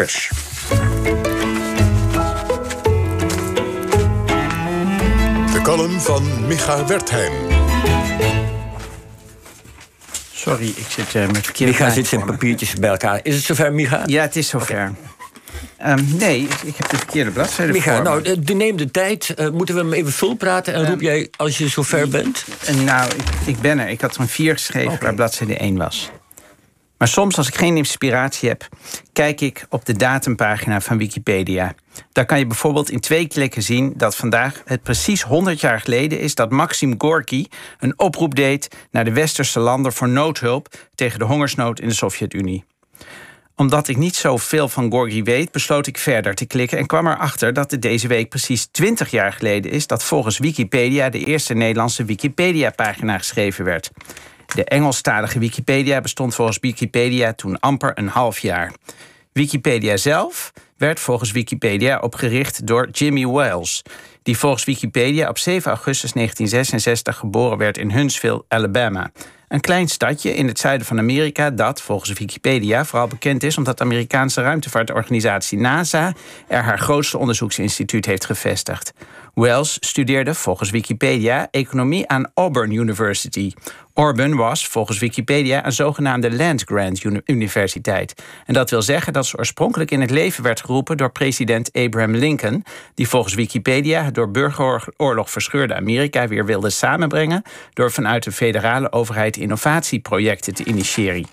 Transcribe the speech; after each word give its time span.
pers. 0.00 0.30
De 5.52 5.60
column 5.62 6.00
van 6.00 6.46
Micha 6.46 6.86
Wertheim. 6.86 7.32
Sorry, 10.32 10.68
ik 10.68 10.86
zit 10.88 11.14
uh, 11.14 11.26
met 11.26 11.44
verkeerde 11.44 11.72
Micha 11.72 11.90
zit 11.90 12.06
zijn 12.06 12.24
papiertjes 12.24 12.74
bij 12.74 12.90
elkaar. 12.90 13.20
Is 13.22 13.34
het 13.34 13.44
zover, 13.44 13.72
Micha? 13.72 14.02
Ja, 14.06 14.22
het 14.22 14.36
is 14.36 14.48
zover. 14.48 14.92
Okay. 15.78 15.98
Um, 15.98 16.16
nee, 16.18 16.48
ik 16.64 16.76
heb 16.76 16.88
de 16.88 16.96
verkeerde 16.96 17.30
bladzijde 17.30 17.72
Micha, 17.72 17.94
voor 17.94 18.04
nou, 18.04 18.40
de, 18.40 18.54
neem 18.54 18.76
de 18.76 18.90
tijd. 18.90 19.34
Uh, 19.36 19.48
moeten 19.48 19.74
we 19.74 19.80
hem 19.80 19.92
even 19.92 20.12
volpraten? 20.12 20.74
En 20.74 20.80
um, 20.80 20.86
roep 20.86 21.00
jij 21.00 21.28
als 21.36 21.58
je 21.58 21.68
zover 21.68 22.08
bent? 22.08 22.44
Uh, 22.70 22.80
nou, 22.80 23.10
ik, 23.10 23.24
ik, 23.46 23.60
ben 23.60 23.78
er. 23.78 23.88
Ik 23.88 24.00
had 24.00 24.14
er 24.14 24.20
een 24.20 24.28
vier 24.28 24.52
geschreven 24.52 24.92
okay. 24.92 25.00
waar 25.00 25.14
bladzijde 25.14 25.56
1 25.56 25.76
was. 25.76 26.10
Maar 27.00 27.08
soms, 27.08 27.36
als 27.36 27.48
ik 27.48 27.54
geen 27.54 27.76
inspiratie 27.76 28.48
heb, 28.48 28.68
kijk 29.12 29.40
ik 29.40 29.66
op 29.68 29.84
de 29.84 29.92
datumpagina 29.92 30.80
van 30.80 30.98
Wikipedia. 30.98 31.74
Daar 32.12 32.26
kan 32.26 32.38
je 32.38 32.46
bijvoorbeeld 32.46 32.90
in 32.90 33.00
twee 33.00 33.28
klikken 33.28 33.62
zien 33.62 33.92
dat 33.96 34.16
vandaag 34.16 34.62
het 34.64 34.82
precies 34.82 35.22
100 35.22 35.60
jaar 35.60 35.80
geleden 35.80 36.20
is 36.20 36.34
dat 36.34 36.50
Maxim 36.50 36.94
Gorky 36.98 37.46
een 37.78 37.98
oproep 37.98 38.34
deed 38.34 38.76
naar 38.90 39.04
de 39.04 39.12
westerse 39.12 39.60
landen 39.60 39.92
voor 39.92 40.08
noodhulp 40.08 40.68
tegen 40.94 41.18
de 41.18 41.24
hongersnood 41.24 41.80
in 41.80 41.88
de 41.88 41.94
Sovjet-Unie. 41.94 42.64
Omdat 43.56 43.88
ik 43.88 43.96
niet 43.96 44.16
zoveel 44.16 44.68
van 44.68 44.90
Gorky 44.90 45.22
weet, 45.22 45.52
besloot 45.52 45.86
ik 45.86 45.98
verder 45.98 46.34
te 46.34 46.46
klikken 46.46 46.78
en 46.78 46.86
kwam 46.86 47.06
erachter 47.06 47.52
dat 47.52 47.70
het 47.70 47.82
deze 47.82 48.08
week 48.08 48.28
precies 48.28 48.66
20 48.66 49.10
jaar 49.10 49.32
geleden 49.32 49.70
is 49.70 49.86
dat 49.86 50.04
volgens 50.04 50.38
Wikipedia 50.38 51.08
de 51.08 51.24
eerste 51.24 51.54
Nederlandse 51.54 52.04
Wikipedia-pagina 52.04 53.18
geschreven 53.18 53.64
werd. 53.64 53.90
De 54.54 54.64
Engelstalige 54.64 55.38
Wikipedia 55.38 56.00
bestond 56.00 56.34
volgens 56.34 56.58
Wikipedia 56.60 57.32
toen 57.32 57.60
amper 57.60 57.92
een 57.94 58.08
half 58.08 58.38
jaar. 58.38 58.72
Wikipedia 59.32 59.96
zelf 59.96 60.52
werd 60.76 61.00
volgens 61.00 61.32
Wikipedia 61.32 61.98
opgericht 61.98 62.66
door 62.66 62.88
Jimmy 62.90 63.26
Wales, 63.26 63.82
die 64.22 64.38
volgens 64.38 64.64
Wikipedia 64.64 65.28
op 65.28 65.38
7 65.38 65.70
augustus 65.70 66.12
1966 66.12 67.16
geboren 67.16 67.58
werd 67.58 67.78
in 67.78 67.90
Huntsville, 67.90 68.44
Alabama. 68.48 69.10
Een 69.48 69.60
klein 69.60 69.88
stadje 69.88 70.34
in 70.34 70.46
het 70.46 70.58
zuiden 70.58 70.86
van 70.86 70.98
Amerika 70.98 71.50
dat, 71.50 71.82
volgens 71.82 72.18
Wikipedia, 72.18 72.84
vooral 72.84 73.08
bekend 73.08 73.42
is 73.42 73.58
omdat 73.58 73.78
de 73.78 73.84
Amerikaanse 73.84 74.42
ruimtevaartorganisatie 74.42 75.58
NASA 75.58 76.12
er 76.48 76.62
haar 76.62 76.78
grootste 76.78 77.18
onderzoeksinstituut 77.18 78.06
heeft 78.06 78.24
gevestigd. 78.24 78.92
Wells 79.34 79.76
studeerde 79.80 80.34
volgens 80.34 80.70
Wikipedia 80.70 81.48
economie 81.50 82.08
aan 82.08 82.30
Auburn 82.34 82.72
University. 82.72 83.52
Auburn 84.00 84.36
was 84.36 84.66
volgens 84.66 84.98
Wikipedia 84.98 85.66
een 85.66 85.72
zogenaamde 85.72 86.32
land-grant 86.32 87.04
universiteit. 87.24 88.22
En 88.46 88.54
dat 88.54 88.70
wil 88.70 88.82
zeggen 88.82 89.12
dat 89.12 89.26
ze 89.26 89.38
oorspronkelijk 89.38 89.90
in 89.90 90.00
het 90.00 90.10
leven 90.10 90.42
werd 90.42 90.60
geroepen 90.60 90.96
door 90.96 91.10
president 91.10 91.72
Abraham 91.72 92.14
Lincoln, 92.14 92.64
die 92.94 93.08
volgens 93.08 93.34
Wikipedia 93.34 94.04
het 94.04 94.14
door 94.14 94.30
burgeroorlog 94.30 95.30
verscheurde 95.30 95.74
Amerika 95.74 96.28
weer 96.28 96.46
wilde 96.46 96.70
samenbrengen 96.70 97.42
door 97.72 97.90
vanuit 97.92 98.22
de 98.22 98.32
federale 98.32 98.92
overheid 98.92 99.36
innovatieprojecten 99.36 100.54
te 100.54 100.64
initiëren. 100.64 101.26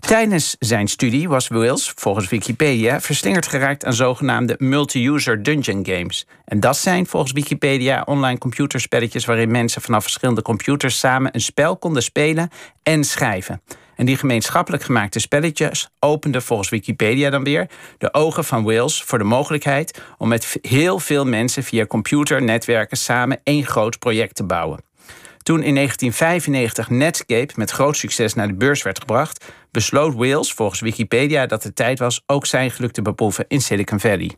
Tijdens 0.00 0.56
zijn 0.58 0.88
studie 0.88 1.28
was 1.28 1.48
Wills, 1.48 1.92
volgens 1.94 2.28
Wikipedia, 2.28 3.00
verslingerd 3.00 3.46
geraakt 3.46 3.84
aan 3.84 3.94
zogenaamde 3.94 4.54
multi-user 4.58 5.42
dungeon 5.42 5.86
games. 5.86 6.26
En 6.44 6.60
dat 6.60 6.76
zijn 6.76 7.06
volgens 7.06 7.32
Wikipedia 7.32 8.02
online 8.06 8.38
computerspelletjes 8.38 9.24
waarin 9.24 9.50
mensen 9.50 9.82
vanaf 9.82 10.02
verschillende 10.02 10.42
computers 10.42 10.98
samen 10.98 11.34
een 11.34 11.40
spel 11.40 11.76
konden 11.76 12.02
spelen 12.02 12.50
en 12.82 13.04
schrijven. 13.04 13.62
En 13.96 14.06
die 14.06 14.16
gemeenschappelijk 14.16 14.82
gemaakte 14.82 15.18
spelletjes 15.18 15.88
openden 15.98 16.42
volgens 16.42 16.68
Wikipedia 16.68 17.30
dan 17.30 17.44
weer 17.44 17.70
de 17.98 18.14
ogen 18.14 18.44
van 18.44 18.64
Wills 18.64 19.02
voor 19.02 19.18
de 19.18 19.24
mogelijkheid 19.24 20.02
om 20.18 20.28
met 20.28 20.58
heel 20.62 20.98
veel 20.98 21.24
mensen 21.24 21.62
via 21.62 21.86
computernetwerken 21.86 22.96
samen 22.96 23.40
één 23.42 23.66
groot 23.66 23.98
project 23.98 24.34
te 24.34 24.44
bouwen. 24.44 24.85
Toen 25.46 25.62
in 25.62 25.74
1995 25.74 26.90
Netscape 26.90 27.52
met 27.56 27.70
groot 27.70 27.96
succes 27.96 28.34
naar 28.34 28.48
de 28.48 28.54
beurs 28.54 28.82
werd 28.82 28.98
gebracht, 28.98 29.44
besloot 29.70 30.14
Wales 30.14 30.52
volgens 30.52 30.80
Wikipedia 30.80 31.46
dat 31.46 31.62
het 31.62 31.76
tijd 31.76 31.98
was 31.98 32.22
ook 32.26 32.46
zijn 32.46 32.70
geluk 32.70 32.92
te 32.92 33.02
beproeven 33.02 33.44
in 33.48 33.60
Silicon 33.60 34.00
Valley. 34.00 34.30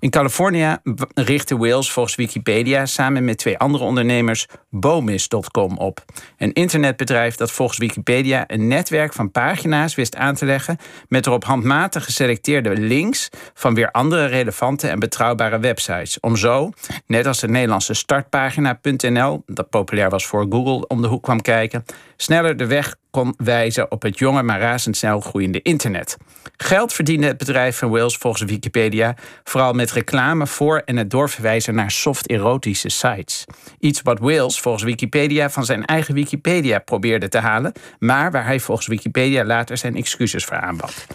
In 0.00 0.10
Californië 0.10 0.76
richtte 1.14 1.56
Wales 1.56 1.92
volgens 1.92 2.14
Wikipedia 2.14 2.86
samen 2.86 3.24
met 3.24 3.38
twee 3.38 3.58
andere 3.58 3.84
ondernemers 3.84 4.46
Bomis.com 4.70 5.78
op. 5.78 6.04
Een 6.36 6.52
internetbedrijf 6.52 7.36
dat 7.36 7.50
volgens 7.50 7.78
Wikipedia 7.78 8.44
een 8.46 8.68
netwerk 8.68 9.12
van 9.12 9.30
pagina's 9.30 9.94
wist 9.94 10.16
aan 10.16 10.34
te 10.34 10.44
leggen 10.44 10.76
met 11.08 11.26
erop 11.26 11.44
handmatig 11.44 12.04
geselecteerde 12.04 12.76
links 12.76 13.28
van 13.54 13.74
weer 13.74 13.90
andere 13.90 14.26
relevante 14.26 14.88
en 14.88 14.98
betrouwbare 14.98 15.58
websites. 15.58 16.20
Om 16.20 16.36
zo, 16.36 16.70
net 17.06 17.26
als 17.26 17.40
de 17.40 17.48
Nederlandse 17.48 17.94
startpagina.nl, 17.94 19.42
dat 19.46 19.70
populair 19.70 20.10
was 20.10 20.26
voor 20.26 20.46
Google 20.50 20.86
om 20.86 21.02
de 21.02 21.08
hoek 21.08 21.22
kwam 21.22 21.40
kijken, 21.40 21.84
sneller 22.16 22.56
de 22.56 22.66
weg 22.66 22.96
kon 23.10 23.34
wijzen 23.36 23.90
op 23.90 24.02
het 24.02 24.18
jonge 24.18 24.42
maar 24.42 24.60
razendsnel 24.60 25.20
groeiende 25.20 25.62
internet. 25.62 26.16
Geld 26.56 26.92
verdiende 26.92 27.26
het 27.26 27.36
bedrijf 27.38 27.78
van 27.78 27.90
Wales 27.90 28.16
volgens 28.16 28.42
Wikipedia 28.42 29.14
vooral 29.44 29.72
met 29.72 29.92
reclame 29.92 30.46
voor 30.46 30.82
en 30.84 30.96
het 30.96 31.10
doorverwijzen 31.10 31.74
naar 31.74 31.90
soft-erotische 31.90 32.88
sites. 32.88 33.44
Iets 33.78 34.02
wat 34.02 34.18
Wales 34.18 34.60
volgens 34.60 34.84
Wikipedia 34.84 35.50
van 35.50 35.64
zijn 35.64 35.84
eigen 35.84 36.14
Wikipedia 36.14 36.78
probeerde 36.78 37.28
te 37.28 37.38
halen, 37.38 37.72
maar 37.98 38.30
waar 38.30 38.44
hij 38.44 38.60
volgens 38.60 38.86
Wikipedia 38.86 39.44
later 39.44 39.76
zijn 39.76 39.96
excuses 39.96 40.44
voor 40.44 40.60
aanbad. 40.60 41.06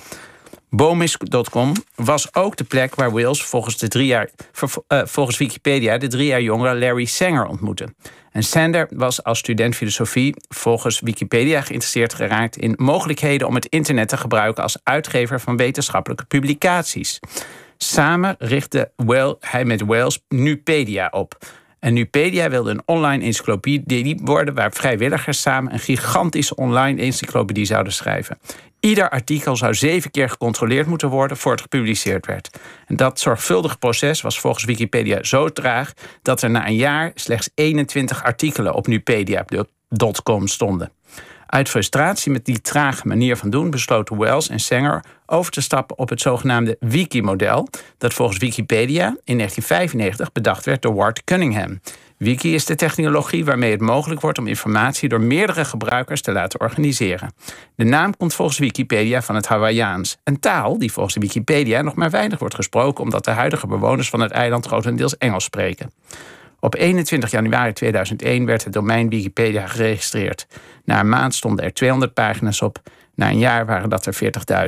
Bomis.com 0.70 1.74
was 1.96 2.36
ook 2.36 2.56
de 2.56 2.64
plek 2.64 2.96
waar 2.96 3.12
Wales 3.12 3.44
volgens, 3.44 3.78
de 3.78 3.88
uh, 4.88 5.02
volgens 5.06 5.38
Wikipedia 5.38 5.98
de 5.98 6.08
drie 6.08 6.28
jaar 6.28 6.42
jongere 6.42 6.76
Larry 6.76 7.06
Sanger 7.06 7.46
ontmoette. 7.46 7.94
En 8.32 8.44
Sander 8.44 8.88
was 8.90 9.24
als 9.24 9.40
student 9.40 9.76
filosofie 9.76 10.36
volgens 10.48 11.00
Wikipedia 11.00 11.62
geïnteresseerd 11.62 12.14
geraakt 12.14 12.58
in 12.58 12.74
mogelijkheden 12.78 13.48
om 13.48 13.56
het 13.56 13.66
internet 13.66 14.08
te 14.08 14.18
gebruiken 14.18 14.64
als 14.64 14.78
uitgever 14.84 15.40
van 15.40 15.58
wetenschappelijke 15.58 16.26
publicaties. 16.26 17.20
Samen 17.78 18.36
richtte 18.40 18.92
hij 19.40 19.66
met 19.66 19.82
Wales 19.82 20.20
Nupedia 20.28 21.08
op. 21.12 21.38
En 21.86 21.94
Nupedia 21.94 22.50
wilde 22.50 22.72
een 22.72 22.82
online 22.86 23.24
encyclopedie 23.24 24.20
worden 24.24 24.54
waar 24.54 24.72
vrijwilligers 24.72 25.42
samen 25.42 25.74
een 25.74 25.80
gigantische 25.80 26.56
online 26.56 27.02
encyclopedie 27.02 27.66
zouden 27.66 27.94
schrijven. 27.94 28.38
Ieder 28.80 29.10
artikel 29.10 29.56
zou 29.56 29.74
zeven 29.74 30.12
keer 30.12 30.30
gecontroleerd 30.30 30.88
moeten 30.88 31.10
worden 31.10 31.38
voor 31.38 31.52
het 31.52 31.62
gepubliceerd 31.62 32.26
werd. 32.26 32.60
En 32.86 32.96
dat 32.96 33.20
zorgvuldige 33.20 33.78
proces 33.78 34.22
was 34.22 34.40
volgens 34.40 34.64
Wikipedia 34.64 35.24
zo 35.24 35.50
traag 35.50 35.94
dat 36.22 36.42
er 36.42 36.50
na 36.50 36.68
een 36.68 36.76
jaar 36.76 37.12
slechts 37.16 37.50
21 37.56 38.24
artikelen 38.24 38.74
op 38.74 38.88
nupedia.com 38.88 40.48
stonden. 40.48 40.92
Uit 41.48 41.70
frustratie 41.70 42.32
met 42.32 42.46
die 42.46 42.62
trage 42.62 43.08
manier 43.08 43.38
van 43.38 43.50
doen 43.50 43.70
besloten 43.70 44.18
Wells 44.18 44.50
en 44.50 44.60
Sanger 44.60 45.04
over 45.26 45.52
te 45.52 45.62
stappen 45.62 45.98
op 45.98 46.10
het 46.10 46.22
zogenaamde 46.22 46.78
Wiki-model, 46.80 47.68
dat 47.98 48.14
volgens 48.14 48.38
Wikipedia 48.38 49.06
in 49.24 49.38
1995 49.38 50.32
bedacht 50.32 50.66
werd 50.66 50.82
door 50.82 50.96
Ward 50.96 51.24
Cunningham. 51.24 51.80
Wiki 52.18 52.54
is 52.54 52.66
de 52.66 52.76
technologie 52.76 53.46
waarmee 53.46 53.72
het 53.72 53.82
mogelijk 53.82 54.22
wordt 54.22 54.38
om 54.38 54.48
informatie 54.48 55.10
door 55.10 55.22
meerdere 55.22 55.66
gebruikers 55.66 56.22
te 56.22 56.32
laten 56.32 56.60
organiseren. 56.60 57.34
De 57.76 57.84
naam 57.84 58.18
komt 58.18 58.34
volgens 58.34 58.58
Wikipedia 58.58 59.22
van 59.22 59.36
het 59.36 59.48
Hawaiiaans, 59.48 60.18
een 60.24 60.40
taal 60.40 60.78
die 60.80 60.92
volgens 60.92 61.16
Wikipedia 61.16 61.82
nog 61.82 61.96
maar 61.96 62.10
weinig 62.10 62.40
wordt 62.40 62.56
gesproken 62.56 63.04
omdat 63.04 63.26
de 63.26 63.32
huidige 63.32 63.68
bewoners 63.68 64.10
van 64.10 64.20
het 64.20 64.32
eiland 64.32 64.66
grotendeels 64.66 65.18
Engels 65.18 65.44
spreken. 65.44 65.92
Op 66.66 66.76
21 66.76 67.32
januari 67.32 67.74
2001 67.74 68.46
werd 68.46 68.64
het 68.64 68.74
domein 68.74 69.10
Wikipedia 69.10 69.68
geregistreerd. 69.68 70.48
Na 70.84 71.00
een 71.00 71.10
maand 71.10 71.36
stonden 71.36 71.66
er 71.66 71.74
200 71.74 72.14
pagina's 72.14 72.62
op. 72.62 72.82
Na 73.16 73.30
een 73.30 73.38
jaar 73.38 73.66
waren 73.66 73.90
dat 73.90 74.06
er 74.06 74.16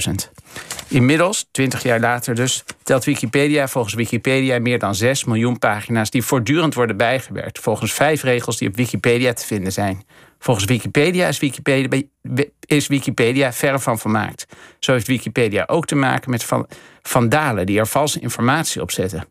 40.000. 0.08 0.14
Inmiddels, 0.88 1.48
20 1.52 1.84
jaar 1.84 2.00
later 2.00 2.36
dus, 2.36 2.64
telt 2.84 3.06
Wikipedia 3.06 3.68
volgens 3.68 3.94
Wikipedia 3.94 4.60
meer 4.60 4.80
dan 4.80 4.96
6 4.96 5.24
miljoen 5.24 5.60
pagina's 5.60 6.10
die 6.10 6.24
voortdurend 6.24 6.74
worden 6.74 6.98
bijgewerkt, 6.98 7.60
volgens 7.60 7.94
vijf 7.94 8.24
regels 8.24 8.58
die 8.58 8.68
op 8.68 8.76
Wikipedia 8.76 9.34
te 9.34 9.46
vinden 9.46 9.72
zijn. 9.72 10.04
Volgens 10.40 10.66
Wikipedia 10.66 11.28
is 11.28 11.40
Wikipedia, 11.40 12.02
is 12.66 12.88
Wikipedia 12.88 13.54
verre 13.54 13.80
van 13.80 14.00
vermaakt. 14.00 14.46
Zo 14.80 14.92
heeft 14.92 15.08
Wikipedia 15.08 15.64
ook 15.68 15.86
te 15.86 15.96
maken 15.96 16.30
met 16.30 16.46
vandalen 17.02 17.66
die 17.66 17.80
er 17.80 17.88
valse 17.88 18.20
informatie 18.20 18.82
op 18.82 18.92
zetten. 18.92 19.26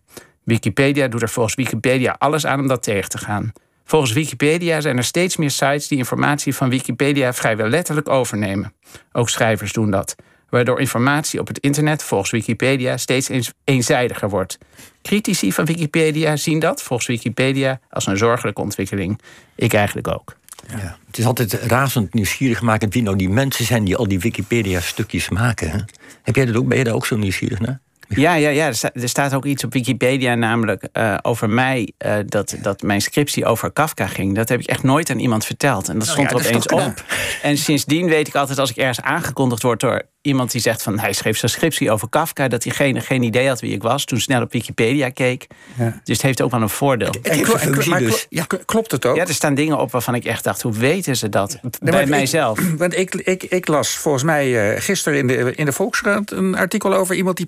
Wikipedia 0.47 1.09
doet 1.09 1.23
er 1.23 1.29
volgens 1.29 1.55
Wikipedia 1.55 2.17
alles 2.19 2.47
aan 2.47 2.61
om 2.61 2.67
dat 2.67 2.83
tegen 2.83 3.09
te 3.09 3.19
gaan. 3.19 3.53
Volgens 3.85 4.13
Wikipedia 4.13 4.81
zijn 4.81 4.97
er 4.97 5.05
steeds 5.05 5.37
meer 5.37 5.51
sites 5.51 5.89
die 5.89 5.99
informatie 5.99 6.55
van 6.55 6.69
Wikipedia 6.69 7.33
vrijwel 7.33 7.69
letterlijk 7.69 8.09
overnemen. 8.09 8.73
Ook 9.13 9.29
schrijvers 9.29 9.73
doen 9.73 9.91
dat, 9.91 10.15
waardoor 10.49 10.81
informatie 10.81 11.41
op 11.41 11.47
het 11.47 11.59
internet 11.59 12.03
volgens 12.03 12.31
Wikipedia 12.31 12.97
steeds 12.97 13.53
eenzijdiger 13.65 14.29
wordt. 14.29 14.59
Critici 15.03 15.53
van 15.53 15.65
Wikipedia 15.65 16.37
zien 16.37 16.59
dat 16.59 16.83
volgens 16.83 17.09
Wikipedia 17.09 17.81
als 17.91 18.07
een 18.07 18.17
zorgelijke 18.17 18.61
ontwikkeling. 18.61 19.21
Ik 19.55 19.73
eigenlijk 19.73 20.09
ook. 20.09 20.37
Ja. 20.69 20.99
Het 21.07 21.19
is 21.19 21.25
altijd 21.25 21.53
razend 21.53 22.15
nieuwsgierig 22.15 22.63
maken 22.63 22.91
wie 22.91 23.03
nou 23.03 23.17
die 23.17 23.29
mensen 23.29 23.65
zijn 23.65 23.85
die 23.85 23.97
al 23.97 24.09
die 24.09 24.21
Wikipedia-stukjes 24.21 25.29
maken. 25.29 25.85
Heb 26.23 26.37
jij 26.37 26.45
dat 26.45 26.57
ook? 26.57 26.69
Ben 26.69 26.79
je 26.79 26.85
daar 26.85 26.95
ook 26.95 27.07
zo 27.07 27.17
nieuwsgierig 27.17 27.61
naar? 27.61 27.81
Ja, 28.27 28.35
ja, 28.35 28.49
ja. 28.49 28.67
Er, 28.67 28.75
sta, 28.75 28.91
er 28.95 29.09
staat 29.09 29.35
ook 29.35 29.45
iets 29.45 29.65
op 29.65 29.73
Wikipedia, 29.73 30.35
namelijk 30.35 30.89
uh, 30.93 31.19
over 31.23 31.51
mij, 31.51 31.93
uh, 32.07 32.15
dat, 32.27 32.57
dat 32.63 32.83
mijn 32.83 33.01
scriptie 33.01 33.45
over 33.45 33.73
Kafka 33.73 34.07
ging. 34.07 34.35
Dat 34.35 34.49
heb 34.49 34.61
ik 34.61 34.67
echt 34.67 34.83
nooit 34.83 35.11
aan 35.11 35.19
iemand 35.19 35.45
verteld. 35.45 35.89
En 35.89 35.99
dat 35.99 36.09
stond 36.09 36.31
nou 36.31 36.43
ja, 36.43 36.49
er 36.49 36.57
opeens 36.57 36.67
op. 36.67 37.05
En 37.43 37.59
sindsdien 37.59 38.09
weet 38.09 38.29
ik 38.29 38.35
altijd, 38.35 38.59
als 38.59 38.71
ik 38.71 38.77
ergens 38.77 39.01
aangekondigd 39.01 39.63
word 39.63 39.81
door 39.81 40.03
iemand 40.27 40.51
die 40.51 40.61
zegt 40.61 40.83
van 40.83 40.99
hij 40.99 41.13
schreef 41.13 41.39
zijn 41.39 41.51
scriptie 41.51 41.91
over 41.91 42.09
Kafka, 42.09 42.49
dat 42.49 42.63
diegene 42.63 43.01
geen 43.01 43.23
idee 43.23 43.49
had 43.49 43.61
wie 43.61 43.73
ik 43.73 43.83
was, 43.83 44.05
toen 44.05 44.21
snel 44.21 44.43
op 44.43 44.53
Wikipedia 44.53 45.11
keek. 45.11 45.47
Ja. 45.79 46.01
Dus 46.05 46.17
het 46.17 46.23
heeft 46.23 46.43
ook 46.43 46.51
wel 46.51 46.63
een 46.63 46.69
voordeel. 46.69 47.15
En, 47.23 47.41
maar 47.89 47.99
dus. 47.99 48.27
ja, 48.29 48.47
klopt 48.65 48.91
het 48.91 49.07
ook? 49.07 49.17
Ja, 49.17 49.27
er 49.27 49.35
staan 49.35 49.55
dingen 49.55 49.79
op 49.79 49.91
waarvan 49.91 50.15
ik 50.15 50.25
echt 50.25 50.45
dacht, 50.45 50.63
hoe 50.63 50.73
weten 50.73 51.17
ze 51.17 51.29
dat? 51.29 51.59
Nee, 51.63 51.93
Bij 51.93 52.07
mijzelf. 52.07 52.59
Ik, 52.59 52.79
want 52.79 52.97
ik, 52.97 53.15
ik, 53.15 53.43
ik 53.43 53.69
las 53.69 53.97
volgens 53.97 54.25
mij 54.25 54.75
uh, 54.75 54.81
gisteren 54.81 55.19
in 55.19 55.27
de, 55.27 55.55
in 55.55 55.65
de 55.65 55.73
Volkskrant 55.73 56.31
een 56.31 56.57
artikel 56.57 56.95
over 56.95 57.15
iemand 57.15 57.37
die 57.37 57.47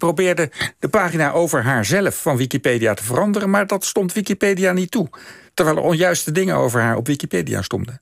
de 0.78 0.88
pagina 0.88 1.32
over 1.32 1.62
haarzelf 1.62 2.22
van 2.22 2.36
Wikipedia 2.36 2.94
te 2.94 3.04
veranderen, 3.04 3.50
maar 3.50 3.66
dat 3.66 3.84
stond 3.84 4.12
Wikipedia 4.12 4.72
niet 4.72 4.90
toe. 4.90 5.08
Terwijl 5.54 5.76
er 5.76 5.82
onjuiste 5.82 6.32
dingen 6.32 6.56
over 6.56 6.80
haar 6.80 6.96
op 6.96 7.06
Wikipedia 7.06 7.62
stonden. 7.62 8.00